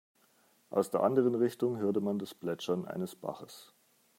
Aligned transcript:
Aus 0.71 0.89
der 0.89 1.03
anderen 1.03 1.35
Richtung 1.35 1.77
hörte 1.77 2.01
man 2.01 2.17
das 2.17 2.33
Plätschern 2.33 2.85
eines 2.85 3.15
Baches. 3.15 3.71